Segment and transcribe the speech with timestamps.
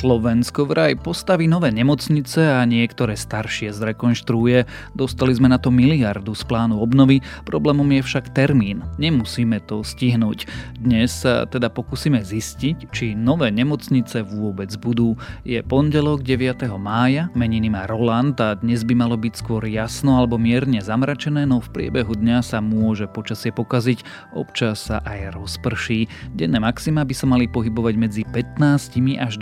[0.00, 4.64] Slovensko vraj postaví nové nemocnice a niektoré staršie zrekonštruuje.
[4.96, 8.80] Dostali sme na to miliardu z plánu obnovy, problémom je však termín.
[8.96, 10.48] Nemusíme to stihnúť.
[10.80, 15.20] Dnes sa teda pokúsime zistiť, či nové nemocnice vôbec budú.
[15.44, 16.64] Je pondelok 9.
[16.80, 21.60] mája, meniny má Roland a dnes by malo byť skôr jasno alebo mierne zamračené, no
[21.60, 26.08] v priebehu dňa sa môže počasie pokaziť, občas sa aj rozprší.
[26.32, 29.36] Denné maxima by sa mali pohybovať medzi 15 až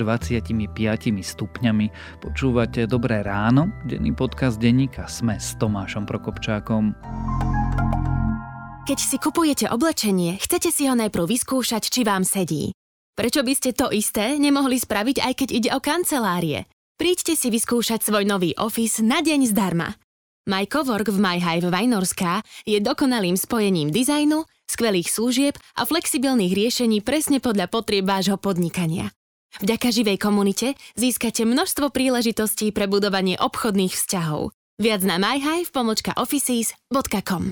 [0.49, 1.87] 25 stupňami.
[2.25, 6.97] Počúvate Dobré ráno, denný podcast denníka Sme s Tomášom Prokopčákom.
[8.89, 12.73] Keď si kupujete oblečenie, chcete si ho najprv vyskúšať, či vám sedí.
[13.13, 16.65] Prečo by ste to isté nemohli spraviť aj keď ide o kancelárie?
[16.97, 19.93] Príďte si vyskúšať svoj nový office na deň zdarma.
[20.49, 27.45] My Cowork v MyHive Vajnorská je dokonalým spojením dizajnu, skvelých služieb a flexibilných riešení presne
[27.45, 29.13] podľa potrieb vášho podnikania.
[29.59, 34.53] Vďaka živej komunite získate množstvo príležitostí pre budovanie obchodných vzťahov.
[34.79, 37.45] Viac na myhive.offices.com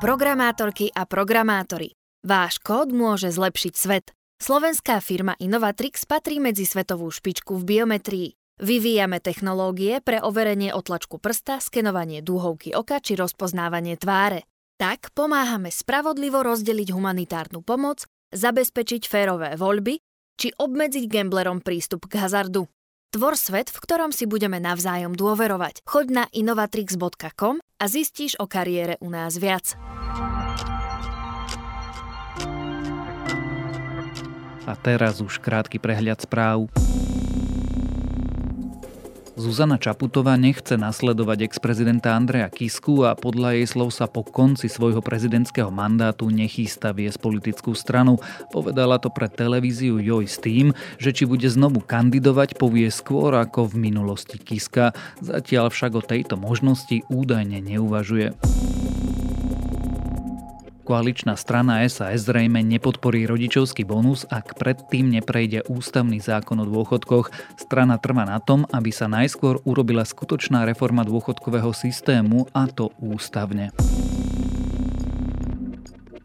[0.00, 1.92] Programátorky a programátori.
[2.20, 4.12] Váš kód môže zlepšiť svet.
[4.40, 8.34] Slovenská firma Innovatrix patrí medzi svetovú špičku v biometrii.
[8.60, 14.44] Vyvíjame technológie pre overenie otlačku prsta, skenovanie dúhovky oka či rozpoznávanie tváre.
[14.76, 20.00] Tak pomáhame spravodlivo rozdeliť humanitárnu pomoc, zabezpečiť férové voľby
[20.40, 22.64] či obmedziť gamblerom prístup k hazardu.
[23.10, 25.82] Tvor svet, v ktorom si budeme navzájom dôverovať.
[25.84, 29.74] Choď na innovatrix.com a zistíš o kariére u nás viac.
[34.70, 36.70] A teraz už krátky prehľad správ.
[39.40, 45.00] Zuzana Čaputová nechce nasledovať ex-prezidenta Andreja Kisku a podľa jej slov sa po konci svojho
[45.00, 48.20] prezidentského mandátu nechýsta viesť politickú stranu.
[48.52, 53.64] Povedala to pre televíziu Joj s tým, že či bude znovu kandidovať povie skôr ako
[53.72, 54.92] v minulosti Kiska.
[55.24, 58.36] Zatiaľ však o tejto možnosti údajne neuvažuje.
[60.90, 67.30] Koaličná strana SAS zrejme nepodporí rodičovský bonus, ak predtým neprejde ústavný zákon o dôchodkoch.
[67.54, 73.70] Strana trvá na tom, aby sa najskôr urobila skutočná reforma dôchodkového systému a to ústavne.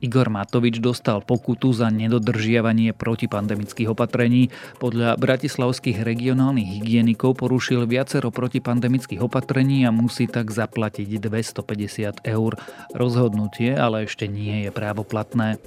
[0.05, 4.53] Igor Matovič dostal pokutu za nedodržiavanie protipandemických opatrení.
[4.77, 12.53] Podľa bratislavských regionálnych hygienikov porušil viacero protipandemických opatrení a musí tak zaplatiť 250 eur.
[12.93, 15.57] Rozhodnutie ale ešte nie je právoplatné.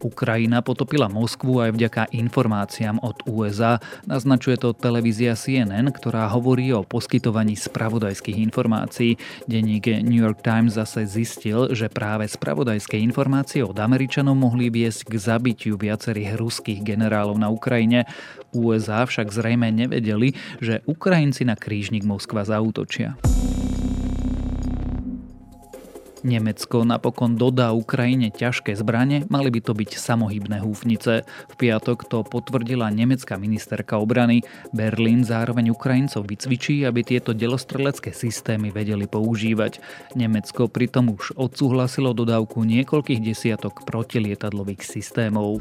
[0.00, 3.76] Ukrajina potopila Moskvu aj vďaka informáciám od USA.
[4.08, 9.20] Naznačuje to televízia CNN, ktorá hovorí o poskytovaní spravodajských informácií.
[9.44, 15.14] Denník New York Times zase zistil, že práve spravodajské informácie od Američanov mohli viesť k
[15.20, 18.08] zabitiu viacerých ruských generálov na Ukrajine.
[18.56, 23.20] USA však zrejme nevedeli, že Ukrajinci na krížnik Moskva zautočia.
[26.20, 31.24] Nemecko napokon dodá Ukrajine ťažké zbranie, mali by to byť samohybné húfnice.
[31.24, 34.44] V piatok to potvrdila nemecká ministerka obrany.
[34.76, 39.80] Berlín zároveň Ukrajincov vycvičí, aby tieto delostrelecké systémy vedeli používať.
[40.12, 45.56] Nemecko pritom už odsúhlasilo dodávku niekoľkých desiatok protilietadlových systémov.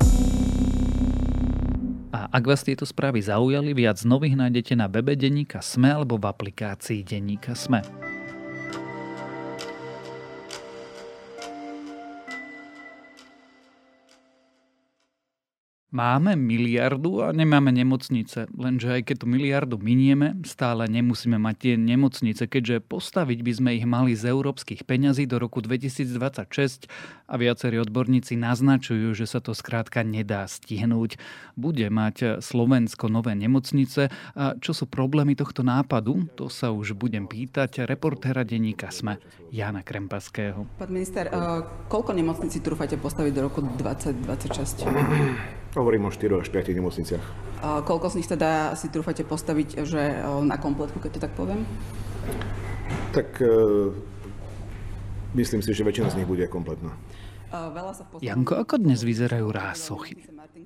[2.10, 6.28] A ak vás tieto správy zaujali, viac nových nájdete na webe Denníka Sme alebo v
[6.28, 7.80] aplikácii Denníka Sme.
[15.90, 21.74] Máme miliardu a nemáme nemocnice, lenže aj keď tú miliardu minieme, stále nemusíme mať tie
[21.82, 26.86] nemocnice, keďže postaviť by sme ich mali z európskych peňazí do roku 2026
[27.26, 31.18] a viacerí odborníci naznačujú, že sa to skrátka nedá stihnúť.
[31.58, 37.26] Bude mať Slovensko nové nemocnice a čo sú problémy tohto nápadu, to sa už budem
[37.26, 39.18] pýtať reportéra denníka SME
[39.50, 40.70] Jana Krempaského.
[40.78, 44.86] Pán minister, eh, koľko nemocnicí trúfate postaviť do roku 2026?
[45.80, 47.26] Hovorím o 4 až 5 nemocniciach.
[47.64, 51.64] A koľko z nich teda si trúfate postaviť, že na kompletku, keď to tak poviem?
[53.16, 53.56] Tak e,
[55.40, 56.92] myslím si, že väčšina z nich bude kompletná.
[58.22, 60.14] Janko, ako dnes vyzerajú rásochy?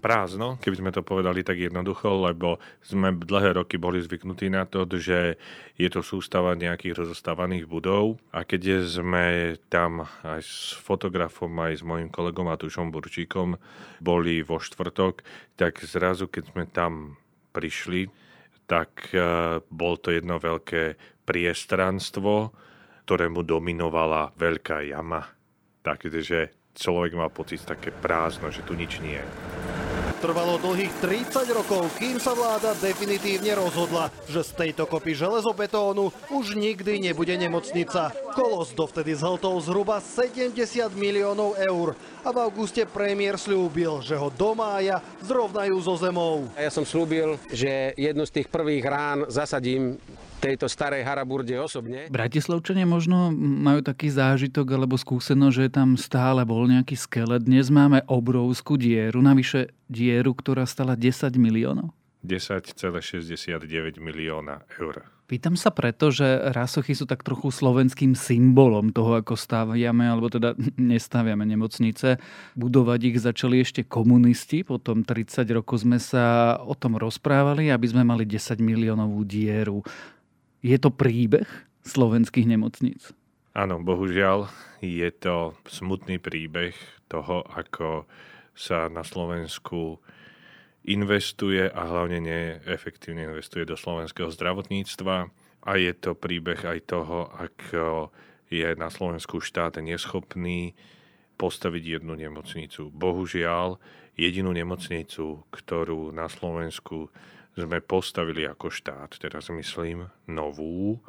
[0.04, 4.84] Prázdno, keby sme to povedali tak jednoducho, lebo sme dlhé roky boli zvyknutí na to,
[4.92, 5.40] že
[5.80, 11.84] je to sústava nejakých rozostávaných budov a keď sme tam aj s fotografom, aj s
[11.88, 13.56] mojim kolegom Atušom Burčíkom
[14.04, 15.24] boli vo štvrtok,
[15.56, 17.16] tak zrazu, keď sme tam
[17.56, 18.12] prišli,
[18.68, 19.24] tak e,
[19.72, 22.52] bol to jedno veľké priestranstvo,
[23.08, 25.24] ktorému dominovala veľká jama.
[25.84, 29.26] Takže človek má pocit také prázdno, že tu nič nie je.
[30.24, 36.56] Trvalo dlhých 30 rokov, kým sa vláda definitívne rozhodla, že z tejto kopy železobetónu už
[36.56, 38.16] nikdy nebude nemocnica.
[38.32, 40.56] Kolos dovtedy zhltol zhruba 70
[40.96, 41.92] miliónov eur
[42.24, 46.48] a v auguste premiér slúbil, že ho do mája zrovnajú so zemou.
[46.56, 50.00] Ja som slúbil, že jednu z tých prvých rán zasadím
[50.44, 52.12] tejto starej Haraburde osobne.
[52.12, 57.48] Bratislavčania možno majú taký zážitok alebo skúsenosť, že tam stále bol nejaký skelet.
[57.48, 61.96] Dnes máme obrovskú dieru, navyše dieru, ktorá stala 10 miliónov.
[62.24, 65.08] 10,69 milióna eur.
[65.24, 70.56] Pýtam sa preto, že rasochy sú tak trochu slovenským symbolom toho, ako staviame, alebo teda
[70.80, 72.20] nestaviame nemocnice.
[72.60, 78.04] Budovať ich začali ešte komunisti, potom 30 rokov sme sa o tom rozprávali, aby sme
[78.04, 79.84] mali 10 miliónovú dieru.
[80.64, 81.46] Je to príbeh
[81.84, 83.12] slovenských nemocníc?
[83.52, 84.48] Áno, bohužiaľ
[84.80, 86.74] je to smutný príbeh
[87.12, 88.08] toho, ako
[88.56, 90.00] sa na Slovensku
[90.88, 95.28] investuje a hlavne neefektívne investuje do slovenského zdravotníctva.
[95.68, 98.16] A je to príbeh aj toho, ako
[98.48, 100.76] je na Slovensku štát neschopný
[101.36, 102.88] postaviť jednu nemocnicu.
[102.88, 103.80] Bohužiaľ,
[104.16, 107.10] jedinú nemocnicu, ktorú na Slovensku
[107.54, 111.02] sme postavili ako štát, teraz myslím novú,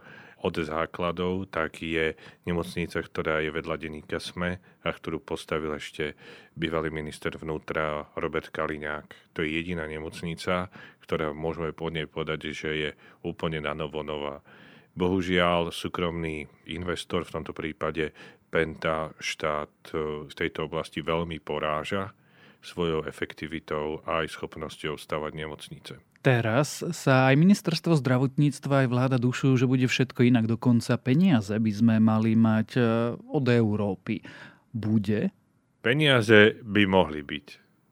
[0.45, 2.13] od základov, tak je
[2.45, 6.13] nemocnica, ktorá je vedľa denníka SME a ktorú postavil ešte
[6.53, 9.33] bývalý minister vnútra Robert Kaliňák.
[9.33, 10.69] To je jediná nemocnica,
[11.01, 12.91] ktorá môžeme po nej povedať, že je
[13.25, 14.45] úplne na novo nová.
[14.93, 18.13] Bohužiaľ, súkromný investor, v tomto prípade
[18.53, 19.97] Penta, štát
[20.29, 22.13] v tejto oblasti veľmi poráža
[22.61, 26.14] svojou efektivitou a aj schopnosťou stavať nemocnice.
[26.25, 30.49] Teraz sa aj ministerstvo zdravotníctva aj vláda dušujú, že bude všetko inak.
[30.49, 32.83] Dokonca peniaze by sme mali mať e,
[33.21, 34.25] od Európy.
[34.73, 35.37] Bude?
[35.85, 37.47] Peniaze by mohli byť.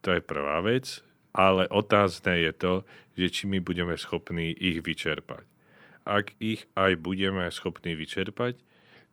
[0.08, 1.04] To je prvá vec.
[1.36, 2.72] Ale otázne je to,
[3.20, 5.44] že či my budeme schopní ich vyčerpať.
[6.08, 8.56] Ak ich aj budeme schopní vyčerpať,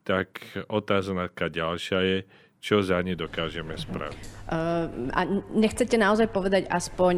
[0.07, 0.39] tak
[0.71, 2.17] otázka ďalšia je,
[2.59, 4.23] čo za ne dokážeme spraviť.
[4.47, 7.15] Uh, a nechcete naozaj povedať aspoň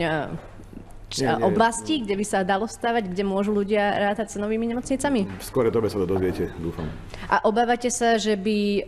[1.20, 1.44] nie, nie.
[1.44, 5.28] oblasti, kde by sa dalo stavať, kde môžu ľudia rátať s novými nemocnicami?
[5.28, 6.88] V skorej dobe sa to dozviete, dúfam.
[7.28, 8.82] A obávate sa, že by e,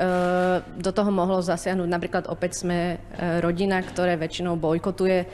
[0.79, 2.95] do toho mohlo zasiahnuť napríklad opäť sme e,
[3.43, 5.27] rodina, ktoré väčšinou bojkotuje e,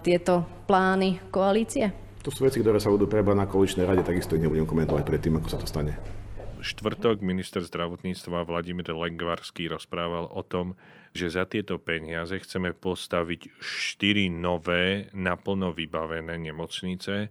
[0.00, 1.92] tieto plány koalície?
[2.24, 5.48] To sú veci, ktoré sa budú prebrať na koaličnej rade, takisto nebudem komentovať predtým, ako
[5.52, 6.23] sa to stane
[6.64, 10.72] štvrtok minister zdravotníctva Vladimír Lengvarský rozprával o tom,
[11.12, 17.28] že za tieto peniaze chceme postaviť 4 nové, naplno vybavené nemocnice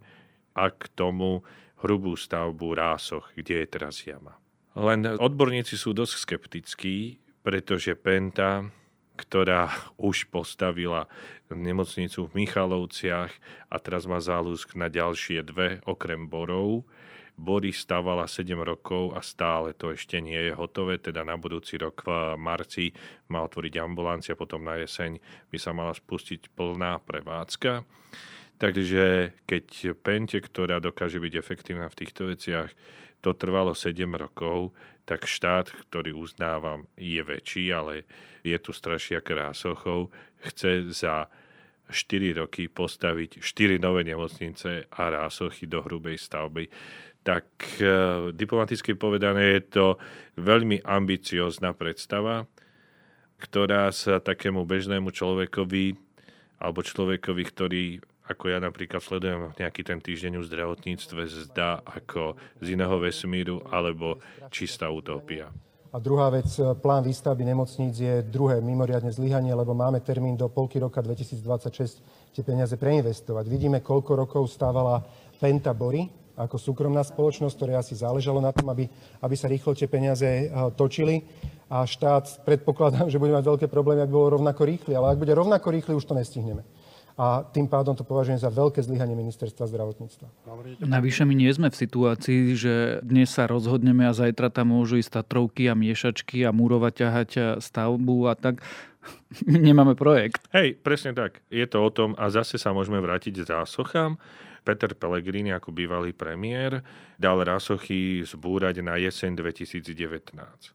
[0.54, 1.42] a k tomu
[1.82, 4.38] hrubú stavbu Rásoch, kde je teraz jama.
[4.78, 8.70] Len odborníci sú dosť skeptickí, pretože Penta,
[9.18, 11.10] ktorá už postavila
[11.52, 13.34] nemocnicu v Michalovciach
[13.70, 16.86] a teraz má záľusk na ďalšie dve, okrem Borov,
[17.34, 22.06] Bory stávala 7 rokov a stále to ešte nie je hotové, teda na budúci rok
[22.06, 22.94] v marci
[23.34, 25.18] má otvoriť ambulancia, potom na jeseň
[25.50, 27.82] by sa mala spustiť plná prevádzka.
[28.62, 32.70] Takže keď Pente, ktorá dokáže byť efektívna v týchto veciach,
[33.24, 38.08] to trvalo 7 rokov, tak štát, ktorý uznávam, je väčší, ale
[38.46, 40.14] je tu strašia krásochov,
[40.44, 41.28] chce za
[41.92, 46.68] 4 roky postaviť 4 nové nemocnice a rásochy do hrubej stavby
[47.24, 47.48] tak
[47.80, 49.86] e, diplomaticky povedané je to
[50.36, 52.46] veľmi ambiciozná predstava,
[53.40, 55.96] ktorá sa takému bežnému človekovi
[56.60, 57.84] alebo človekovi, ktorý
[58.24, 64.24] ako ja napríklad sledujem nejaký ten týždeň v zdravotníctve, zdá ako z iného vesmíru alebo
[64.48, 65.52] čistá utopia.
[65.94, 66.50] A druhá vec,
[66.82, 72.42] plán výstavby nemocníc je druhé mimoriadne zlyhanie, lebo máme termín do polky roka 2026 tie
[72.42, 73.46] peniaze preinvestovať.
[73.46, 75.06] Vidíme, koľko rokov stávala
[75.38, 78.90] Penta Bory, ako súkromná spoločnosť, ktoré asi záležalo na tom, aby,
[79.22, 81.26] aby sa rýchlo tie peniaze eh, točili.
[81.70, 84.94] A štát, predpokladám, že bude mať veľké problémy, ak bolo rovnako rýchly.
[84.98, 86.66] Ale ak bude rovnako rýchly, už to nestihneme.
[87.14, 90.50] A tým pádom to považujem za veľké zlyhanie ministerstva zdravotníctva.
[90.82, 95.22] Navyše my nie sme v situácii, že dnes sa rozhodneme a zajtra tam môžu ísť
[95.22, 97.30] Tatrovky a miešačky a múrovať ťahať
[97.62, 98.66] stavbu a tak.
[99.46, 100.42] Nemáme projekt.
[100.58, 101.46] Hej, presne tak.
[101.54, 104.18] Je to o tom a zase sa môžeme vrátiť k zásochám
[104.64, 106.82] Peter Pellegrini ako bývalý premiér
[107.20, 110.74] dal Rasochy zbúrať na jeseň 2019.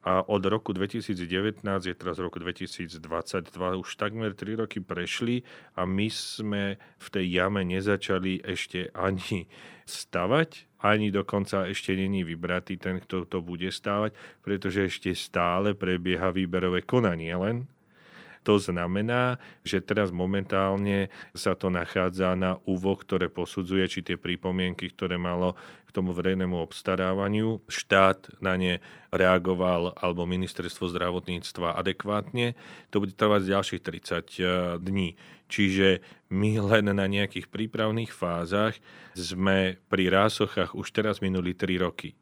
[0.00, 2.96] A od roku 2019 je teraz roku 2022,
[3.52, 5.44] už takmer 3 roky prešli
[5.76, 9.44] a my sme v tej jame nezačali ešte ani
[9.84, 16.32] stavať, ani dokonca ešte není vybratý ten, kto to bude stávať, pretože ešte stále prebieha
[16.32, 17.68] výberové konanie len
[18.40, 24.88] To znamená, že teraz momentálne sa to nachádza na úvo, ktoré posudzuje, či tie pripomienky,
[24.88, 28.78] ktoré malo k tomu verejnému obstarávaniu, štát na ne
[29.10, 32.54] reagoval alebo ministerstvo zdravotníctva adekvátne.
[32.94, 35.18] To bude trvať ďalších 30 eh, dní.
[35.50, 38.78] Čiže my len na nejakých prípravných fázach
[39.18, 42.14] sme pri rásochách už teraz minuli 3 roky.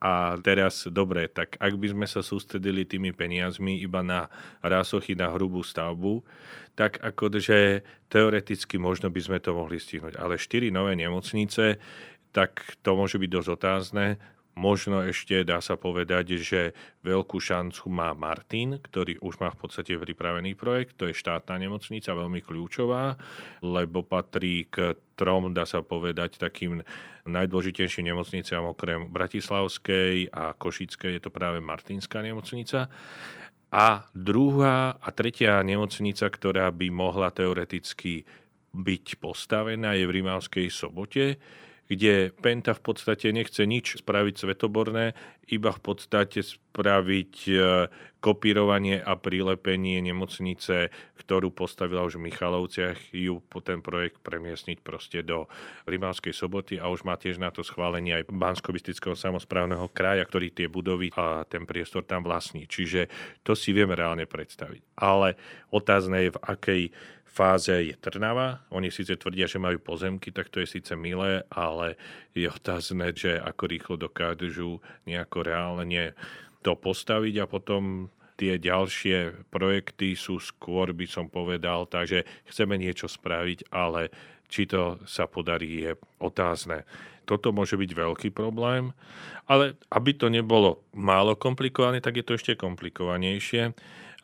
[0.00, 4.32] A teraz, dobre, tak ak by sme sa sústredili tými peniazmi iba na
[4.64, 6.24] rásochy, na hrubú stavbu,
[6.72, 10.16] tak akože teoreticky možno by sme to mohli stihnúť.
[10.16, 11.76] Ale štyri nové nemocnice,
[12.32, 14.16] tak to môže byť dosť otázne.
[14.58, 16.74] Možno ešte dá sa povedať, že
[17.06, 20.98] veľkú šancu má Martin, ktorý už má v podstate pripravený projekt.
[20.98, 23.14] To je štátna nemocnica, veľmi kľúčová,
[23.62, 26.82] lebo patrí k trom, dá sa povedať, takým
[27.30, 32.90] najdôležitejším nemocniciam okrem Bratislavskej a Košickej je to práve Martinská nemocnica.
[33.70, 38.26] A druhá a tretia nemocnica, ktorá by mohla teoreticky
[38.74, 41.38] byť postavená, je v Rimavskej sobote
[41.90, 45.18] kde Penta v podstate nechce nič spraviť svetoborné,
[45.50, 47.54] iba v podstate spraviť e,
[48.22, 55.26] kopírovanie a prilepenie nemocnice, ktorú postavila už v Michalovciach, ju po ten projekt premiesniť proste
[55.26, 55.50] do
[55.90, 58.70] Rimavskej soboty a už má tiež na to schválenie aj bansko
[59.18, 62.70] samozprávneho kraja, ktorý tie budovy a ten priestor tam vlastní.
[62.70, 63.10] Čiže
[63.42, 64.94] to si vieme reálne predstaviť.
[64.94, 65.34] Ale
[65.74, 66.82] otázne je, v akej
[67.30, 68.66] fáze je Trnava.
[68.74, 71.94] Oni síce tvrdia, že majú pozemky, tak to je síce milé, ale
[72.34, 76.18] je otázne, že ako rýchlo dokážu nejako reálne
[76.60, 83.06] to postaviť a potom tie ďalšie projekty sú skôr, by som povedal, takže chceme niečo
[83.06, 84.08] spraviť, ale
[84.50, 86.88] či to sa podarí, je otázne.
[87.28, 88.90] Toto môže byť veľký problém,
[89.46, 93.70] ale aby to nebolo málo komplikované, tak je to ešte komplikovanejšie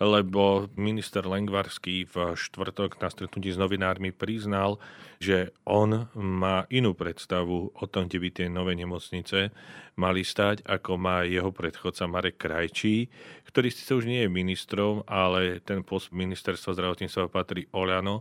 [0.00, 4.76] lebo minister Lengvarský v štvrtok na stretnutí s novinármi priznal,
[5.16, 9.50] že on má inú predstavu o tom, kde by tie nové nemocnice
[9.96, 13.08] mali stať, ako má jeho predchodca Marek Krajčí,
[13.48, 18.20] ktorý síce už nie je ministrom, ale ten post ministerstva zdravotníctva patrí Oľano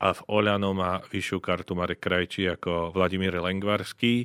[0.00, 4.24] a v Oľano má vyššiu kartu Marek Krajčí ako Vladimír Lengvarský.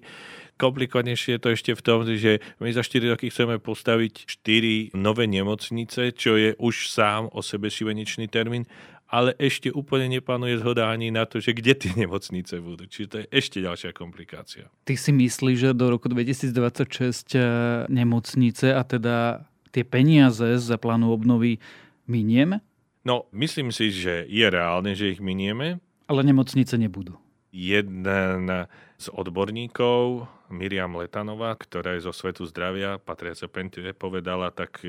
[0.56, 5.28] Komplikovanejšie je to ešte v tom, že my za 4 roky chceme postaviť 4 nové
[5.28, 8.64] nemocnice, čo je už sám o sebe šibeničný termín,
[9.12, 12.88] ale ešte úplne nepanuje zhoda ani na to, že kde tie nemocnice budú.
[12.88, 14.72] Čiže to je ešte ďalšia komplikácia.
[14.88, 17.44] Ty si myslíš, že do roku 2026 eh,
[17.92, 21.60] nemocnice a teda tie peniaze za plánu obnovy
[22.08, 22.64] minieme?
[23.06, 25.78] No, myslím si, že je reálne, že ich minieme.
[26.10, 27.22] Ale nemocnice nebudú.
[27.54, 28.50] Jeden
[28.98, 34.82] z odborníkov, Miriam Letanová, ktorá je zo Svetu zdravia, patriaca Pente, povedala tak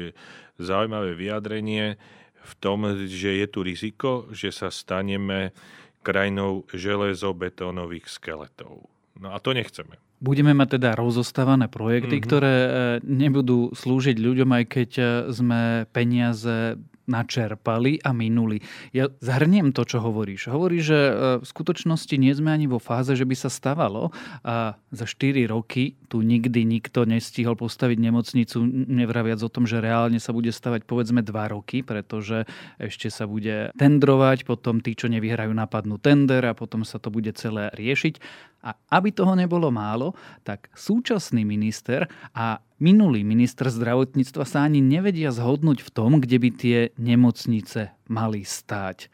[0.56, 2.00] zaujímavé vyjadrenie
[2.46, 5.52] v tom, že je tu riziko, že sa staneme
[6.00, 8.88] krajinou železobetónových skeletov.
[9.18, 9.98] No a to nechceme.
[10.16, 12.28] Budeme mať teda rozostávané projekty, mm-hmm.
[12.30, 12.70] ktoré e,
[13.04, 18.60] nebudú slúžiť ľuďom, aj keď e, sme peniaze načerpali a minuli.
[18.90, 20.50] Ja zhrniem to, čo hovoríš.
[20.50, 24.10] Hovoríš, že e, v skutočnosti nie sme ani vo fáze, že by sa stavalo
[24.42, 30.18] a za 4 roky tu nikdy nikto nestihol postaviť nemocnicu, nevraviac o tom, že reálne
[30.22, 32.46] sa bude stavať povedzme 2 roky, pretože
[32.78, 37.30] ešte sa bude tendrovať, potom tí, čo nevyhrajú, napadnú tender a potom sa to bude
[37.38, 38.18] celé riešiť.
[38.66, 45.30] A aby toho nebolo málo, tak súčasný minister a minulý minister zdravotníctva sa ani nevedia
[45.30, 49.06] zhodnúť v tom, kde by tie nemocnice mali stáť.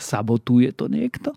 [0.00, 1.36] Sabotuje to niekto?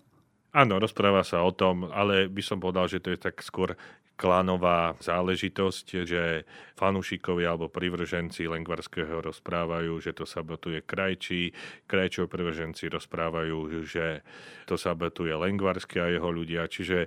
[0.56, 3.76] Áno, rozpráva sa o tom, ale by som povedal, že to je tak skôr
[4.18, 6.42] klanová záležitosť, že
[6.74, 11.54] fanúšikovia alebo privrženci Lengvarského rozprávajú, že to sabotuje Krajčí,
[11.86, 14.26] Krajčov privrženci rozprávajú, že
[14.66, 17.06] to sabotuje Lengvarské a jeho ľudia, čiže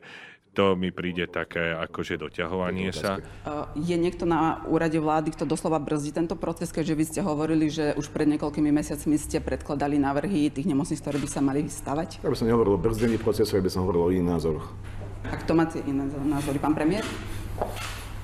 [0.52, 3.24] to mi príde také akože doťahovanie sa.
[3.72, 7.96] Je niekto na úrade vlády, kto doslova brzdí tento proces, keďže vy ste hovorili, že
[7.96, 12.20] už pred niekoľkými mesiacmi ste predkladali návrhy tých nemocníc, ktoré by sa mali vystavať?
[12.20, 14.68] Ja by som nehovoril o brzdení procesu, ja by som hovoril o iných názoroch.
[15.30, 16.58] A kto má tie iné názory?
[16.58, 17.06] Pán premiér?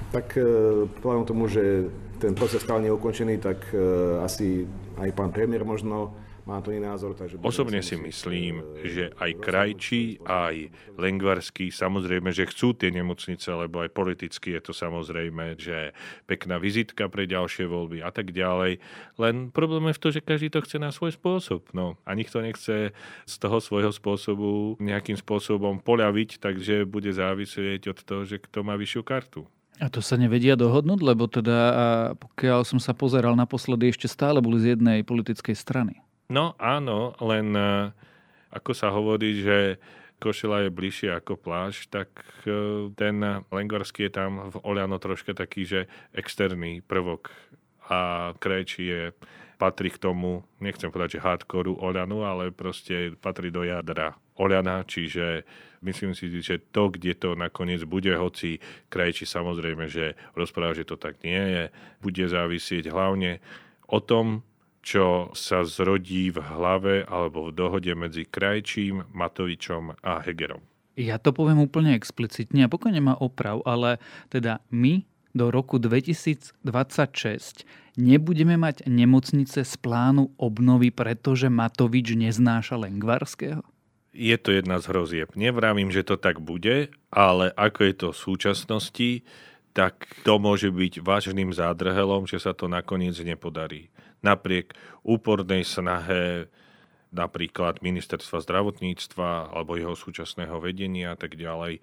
[0.09, 0.87] Tak e,
[1.27, 3.77] tomu, že ten proces stále je ukončený, tak e,
[4.23, 4.65] asi
[4.97, 7.11] aj pán premiér možno má to iný názor.
[7.11, 13.83] Takže Osobne si myslím, že aj Krajčí, aj Lengvarský samozrejme, že chcú tie nemocnice, lebo
[13.83, 15.91] aj politicky je to samozrejme, že
[16.23, 18.79] pekná vizitka pre ďalšie voľby a tak ďalej.
[19.19, 21.67] Len problém je v tom, že každý to chce na svoj spôsob.
[21.75, 22.95] No, a nikto nechce
[23.27, 28.79] z toho svojho spôsobu nejakým spôsobom poľaviť, takže bude závisieť od toho, že kto má
[28.79, 29.43] vyššiu kartu.
[29.77, 31.59] A to sa nevedia dohodnúť, lebo teda
[32.17, 36.01] pokiaľ som sa pozeral naposledy, ešte stále boli z jednej politickej strany.
[36.27, 37.95] No áno, len e,
[38.51, 39.79] ako sa hovorí, že
[40.19, 42.11] košela je bližšie ako pláž, tak
[42.43, 45.79] e, ten Lengvarský je tam v Oliano troška taký, že
[46.11, 47.31] externý prvok
[47.87, 49.01] a Krejči je
[49.55, 55.47] patrí k tomu, nechcem povedať, že hardcore Oľanu, ale proste patrí do jadra Oľana, čiže
[55.81, 58.59] myslím si, že to, kde to nakoniec bude, hoci
[58.91, 61.63] Krajči samozrejme, že rozpráva, že to tak nie je,
[62.03, 63.39] bude závisieť hlavne
[63.87, 64.43] o tom,
[64.87, 70.63] čo sa zrodí v hlave alebo v dohode medzi Krajčím, Matovičom a Hegerom.
[70.95, 73.99] Ja to poviem úplne explicitne a pokojne ma oprav, ale
[74.31, 75.03] teda my
[75.35, 76.55] do roku 2026
[77.99, 83.67] nebudeme mať nemocnice z plánu obnovy, pretože Matovič neznáša Lengvarského?
[84.15, 85.29] Je to jedna z hrozieb.
[85.37, 89.09] Nevravím, že to tak bude, ale ako je to v súčasnosti,
[89.77, 94.73] tak to môže byť vážnym zádrhelom, že sa to nakoniec nepodarí napriek
[95.05, 96.49] úpornej snahe
[97.11, 101.79] napríklad ministerstva zdravotníctva alebo jeho súčasného vedenia a tak ďalej.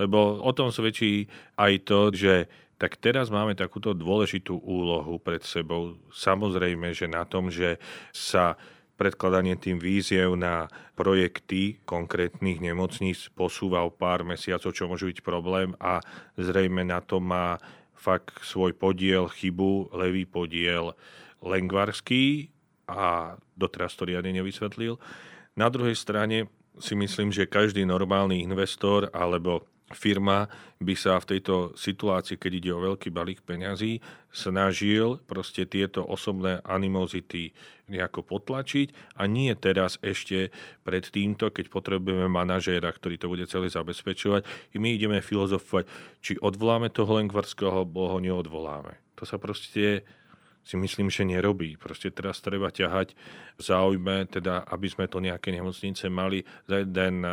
[0.00, 1.28] Lebo o tom svedčí
[1.60, 2.34] aj to, že
[2.80, 5.94] tak teraz máme takúto dôležitú úlohu pred sebou.
[6.10, 7.78] Samozrejme, že na tom, že
[8.10, 8.58] sa
[8.98, 10.66] predkladanie tým víziev na
[10.98, 16.02] projekty konkrétnych nemocníc posúva o pár mesiacov, čo môže byť problém a
[16.38, 17.58] zrejme na to má
[18.02, 20.98] fakt svoj podiel, chybu, levý podiel
[21.38, 22.50] Lengvarský
[22.90, 24.98] a doteraz to riadne nevysvetlil.
[25.54, 26.50] Na druhej strane
[26.82, 30.46] si myslím, že každý normálny investor alebo firma
[30.78, 33.98] by sa v tejto situácii, keď ide o veľký balík peňazí,
[34.32, 37.52] snažil proste tieto osobné animozity
[37.90, 40.48] nejako potlačiť a nie teraz ešte
[40.86, 44.48] pred týmto, keď potrebujeme manažéra, ktorý to bude celé zabezpečovať.
[44.72, 45.84] I my ideme filozofovať,
[46.24, 48.96] či odvoláme toho Lengvarského, alebo ho neodvoláme.
[49.20, 50.06] To sa proste
[50.62, 51.74] si myslím, že nerobí.
[51.74, 53.18] Proste teraz treba ťahať
[53.58, 57.26] v záujme, teda, aby sme to nejaké nemocnice mali za jeden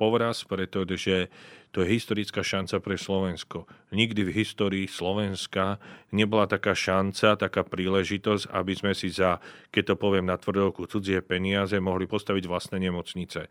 [0.00, 1.28] povraz, pretože
[1.70, 3.62] to je historická šanca pre Slovensko.
[3.94, 5.78] Nikdy v histórii Slovenska
[6.10, 9.38] nebola taká šanca, taká príležitosť, aby sme si za,
[9.70, 13.46] keď to poviem na tvrdovku, cudzie peniaze mohli postaviť vlastné nemocnice.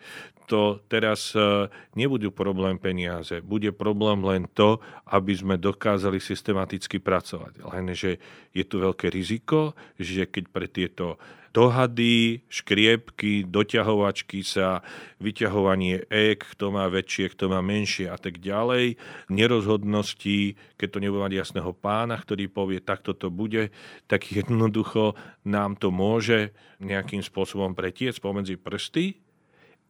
[0.52, 4.84] To teraz e, nebudú problém peniaze, bude problém len to,
[5.16, 7.64] aby sme dokázali systematicky pracovať.
[7.64, 8.20] Lenže
[8.52, 11.16] je tu veľké riziko, že keď pre tieto
[11.54, 14.86] dohady, škriepky, doťahovačky sa,
[15.20, 18.96] vyťahovanie ek, kto má väčšie, kto má menšie a tak ďalej,
[19.28, 23.74] nerozhodnosti, keď to nebude mať jasného pána, ktorý povie, takto to bude,
[24.08, 29.29] tak jednoducho nám to môže nejakým spôsobom pretiec pomedzi prsty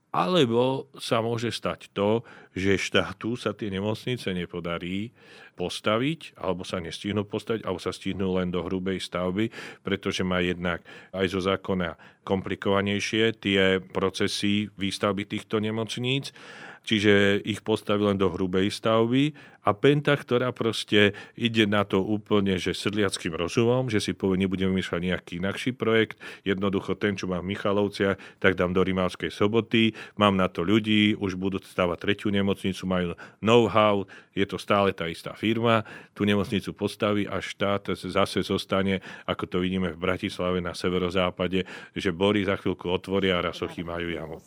[0.09, 2.25] alebo sa môže stať to,
[2.57, 5.13] že štátu sa tie nemocnice nepodarí
[5.53, 9.51] postaviť, alebo sa nestihnú postaviť, alebo sa stihnú len do hrubej stavby,
[9.85, 10.81] pretože má jednak
[11.13, 11.93] aj zo zákona
[12.29, 16.29] komplikovanejšie tie procesy výstavby týchto nemocníc
[16.89, 19.35] čiže ich postaví len do hrubej stavby.
[19.67, 24.71] A Penta, ktorá proste ide na to úplne, že sedliackým rozumom, že si povie, nebudeme
[24.71, 29.93] vymýšľať nejaký inakší projekt, jednoducho ten, čo mám v Michalovciach, tak dám do Rimavskej soboty,
[30.15, 33.13] mám na to ľudí, už budú stavať tretiu nemocnicu, majú
[33.43, 35.83] know-how, je to stále tá istá firma,
[36.15, 42.09] tú nemocnicu postaví a štát zase zostane, ako to vidíme v Bratislave na severozápade, že
[42.19, 44.43] Bory za chvíľku otvoria a rasochy majú jamu.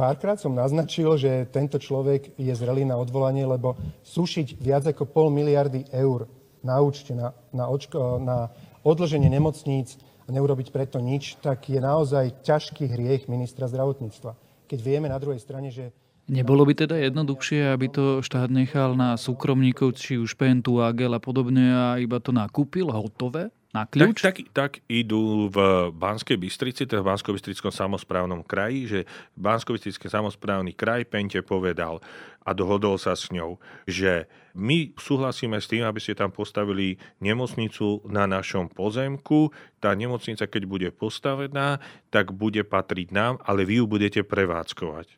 [0.00, 3.76] Párkrát som naznačil, že tento človek je zrelý na odvolanie, lebo
[4.08, 6.24] sušiť viac ako pol miliardy eur
[6.64, 8.48] na účte, na, na, očko, na
[8.80, 14.32] odloženie nemocníc a neurobiť preto nič, tak je naozaj ťažký hriech ministra zdravotníctva.
[14.64, 15.92] Keď vieme na druhej strane, že
[16.30, 21.18] Nebolo by teda jednoduchšie, aby to štát nechal na súkromníkov, či už Pentu, Agel a
[21.18, 23.50] podobne a iba to nakúpil hotové?
[23.70, 24.18] Na kľúč?
[24.18, 25.58] Tak, tak, tak idú v
[25.94, 29.00] Banskej Bystrici, teda v bansko bystrickom samozprávnom kraji, že
[29.38, 32.02] bansko samozprávny kraj Pente povedal
[32.42, 34.26] a dohodol sa s ňou, že
[34.58, 39.54] my súhlasíme s tým, aby ste tam postavili nemocnicu na našom pozemku.
[39.78, 41.78] Tá nemocnica, keď bude postavená,
[42.10, 45.14] tak bude patriť nám, ale vy ju budete prevádzkovať.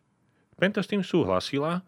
[0.61, 1.81] Penta s tým súhlasila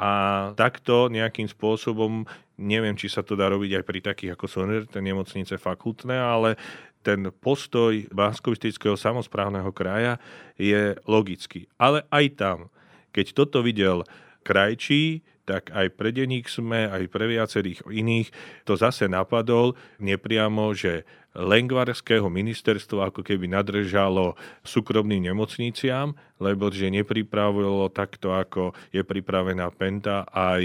[0.00, 0.10] a
[0.56, 2.24] takto nejakým spôsobom,
[2.60, 4.60] neviem, či sa to dá robiť aj pri takých ako sú
[5.00, 6.60] nemocnice fakultné, ale
[7.00, 8.52] ten postoj bansko
[9.00, 10.20] samozprávneho kraja
[10.60, 11.64] je logický.
[11.80, 12.58] Ale aj tam,
[13.16, 14.04] keď toto videl
[14.44, 18.28] krajčí, tak aj pre denník sme, aj pre viacerých iných
[18.68, 21.02] to zase napadol nepriamo, že
[21.36, 24.34] Lengvarského ministerstva ako keby nadržalo
[24.66, 30.62] súkromným nemocniciam, lebo že nepripravilo takto, ako je pripravená Penta aj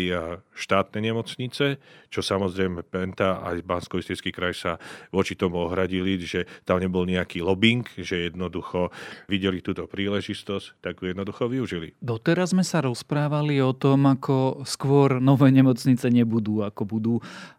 [0.56, 4.00] štátne nemocnice, čo samozrejme Penta aj bansko
[4.32, 4.80] kraj sa
[5.12, 8.90] voči tomu ohradili, že tam nebol nejaký lobbying, že jednoducho
[9.28, 11.94] videli túto príležitosť, tak ju jednoducho využili.
[12.00, 17.14] Doteraz sme sa rozprávali o tom, ako skôr nové nemocnice nebudú, ako budú.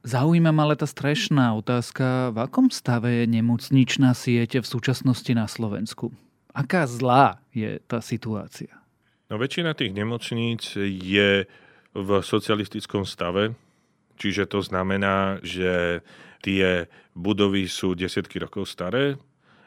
[0.09, 5.45] Zaujíma ma ale tá strešná otázka, v akom stave je nemocničná siete v súčasnosti na
[5.45, 6.15] Slovensku?
[6.57, 8.73] Aká zlá je tá situácia?
[9.29, 11.45] No väčšina tých nemocníc je
[11.97, 13.59] v socialistickom stave,
[14.17, 16.01] čiže to znamená, že
[16.41, 19.19] tie budovy sú desiatky rokov staré,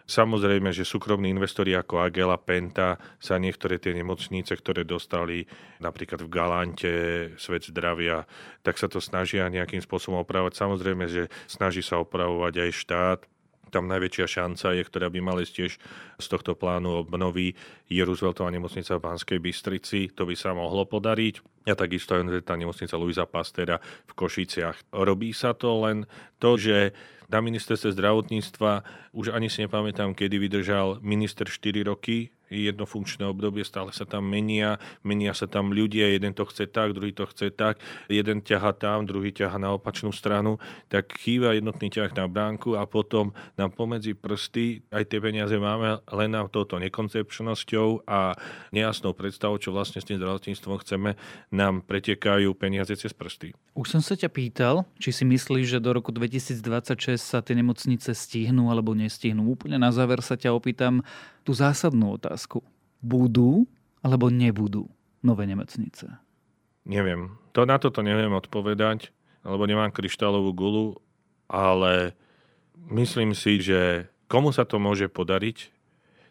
[0.09, 5.45] Samozrejme, že súkromní investori ako Agela, Penta sa niektoré tie nemocnice, ktoré dostali
[5.77, 6.93] napríklad v Galante,
[7.37, 8.25] Svet zdravia,
[8.65, 10.57] tak sa to snažia nejakým spôsobom opravovať.
[10.57, 13.19] Samozrejme, že snaží sa opravovať aj štát,
[13.69, 15.77] tam najväčšia šanca je, ktorá by mala tiež
[16.17, 17.53] z tohto plánu obnovy,
[17.88, 20.12] je Rooseveltová nemocnica v Banskej Bystrici.
[20.17, 21.65] To by sa mohlo podariť.
[21.69, 23.77] A takisto aj tá nemocnica Luisa Pastera
[24.10, 24.89] v Košiciach.
[24.91, 26.10] Robí sa to len
[26.41, 26.97] to, že
[27.29, 28.71] na ministerstve zdravotníctva
[29.13, 34.25] už ani si nepamätám, kedy vydržal minister 4 roky jedno funkčné obdobie, stále sa tam
[34.25, 37.77] menia, menia sa tam ľudia, jeden to chce tak, druhý to chce tak,
[38.09, 40.57] jeden ťaha tam, druhý ťaha na opačnú stranu,
[40.89, 46.01] tak chýba jednotný ťah na bránku a potom nám pomedzi prsty aj tie peniaze máme
[46.09, 48.33] len na touto nekoncepčnosťou a
[48.73, 51.13] nejasnou predstavou, čo vlastne s tým zdravotníctvom chceme,
[51.53, 53.53] nám pretekajú peniaze cez prsty.
[53.77, 58.12] Už som sa ťa pýtal, či si myslíš, že do roku 2026 sa tie nemocnice
[58.12, 59.45] stihnú alebo nestihnú.
[59.55, 61.05] Úplne na záver sa ťa opýtam,
[61.49, 62.62] tú zásadnú otázku.
[63.01, 63.65] Budú
[64.05, 64.85] alebo nebudú
[65.25, 66.21] nové nemocnice?
[66.85, 67.41] Neviem.
[67.57, 69.09] To na toto neviem odpovedať,
[69.41, 71.01] lebo nemám kryštálovú gulu,
[71.49, 72.13] ale
[72.93, 75.73] myslím si, že komu sa to môže podariť,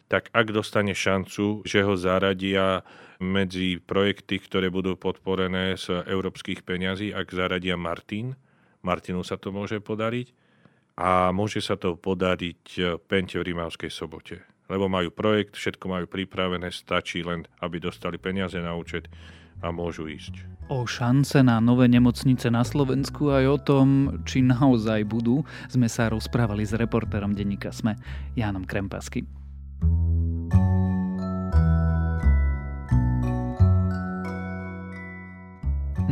[0.07, 2.87] tak ak dostane šancu, že ho zaradia
[3.19, 8.39] medzi projekty, ktoré budú podporené z európskych peňazí, ak zaradia Martin,
[8.87, 10.31] Martinu sa to môže podariť
[10.95, 16.69] a môže sa to podariť Pente v Rimavskej sobote lebo majú projekt, všetko majú pripravené,
[16.69, 19.09] stačí len, aby dostali peniaze na účet
[19.65, 20.45] a môžu ísť.
[20.69, 23.87] O šance na nové nemocnice na Slovensku aj o tom,
[24.29, 25.41] či naozaj budú,
[25.73, 27.97] sme sa rozprávali s reportérom denníka SME,
[28.37, 29.38] Jánom Krempasky.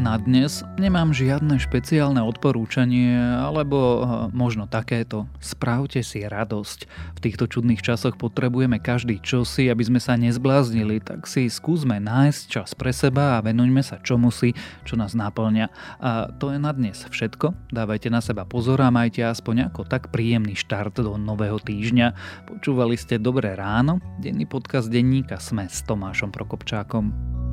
[0.06, 5.26] Na dnes nemám žiadne špeciálne odporúčanie, alebo eh, možno takéto.
[5.42, 6.86] Spravte si radosť.
[6.86, 12.42] V týchto čudných časoch potrebujeme každý čosi, aby sme sa nezbláznili, tak si skúsme nájsť
[12.46, 14.54] čas pre seba a venujme sa čomusi,
[14.86, 15.74] čo nás náplňa.
[15.98, 17.74] A to je na dnes všetko.
[17.74, 22.14] Dávajte na seba pozor a majte aspoň ako tak príjemný štart do nového týždňa.
[22.46, 27.45] Počúvali ste Dobré ráno, denný podcast denníka Sme s Tomášom Prokopčákom.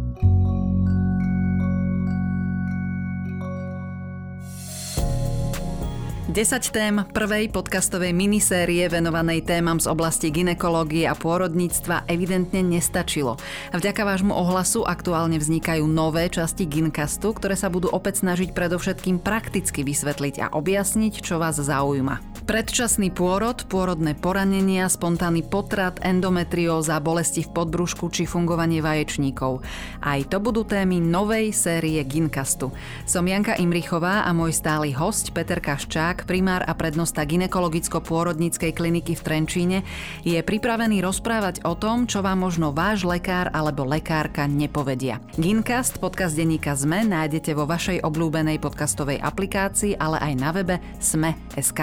[6.24, 13.36] 10 tém prvej podcastovej minisérie venovanej témam z oblasti ginekológie a pôrodníctva evidentne nestačilo.
[13.76, 19.84] Vďaka vášmu ohlasu aktuálne vznikajú nové časti Gincastu, ktoré sa budú opäť snažiť predovšetkým prakticky
[19.84, 22.33] vysvetliť a objasniť, čo vás zaujíma.
[22.44, 29.64] Predčasný pôrod, pôrodné poranenia, spontánny potrat, endometrióza, bolesti v podbrušku či fungovanie vaječníkov.
[30.04, 32.76] Aj to budú témy novej série Gincastu.
[33.08, 39.24] Som Janka Imrichová a môj stály host Peter Kaščák, primár a prednosta ginekologicko-pôrodníckej kliniky v
[39.24, 39.80] Trenčíne,
[40.28, 45.24] je pripravený rozprávať o tom, čo vám možno váš lekár alebo lekárka nepovedia.
[45.40, 51.80] Gincast, podcast denníka ZME, nájdete vo vašej obľúbenej podcastovej aplikácii, ale aj na webe sme.sk.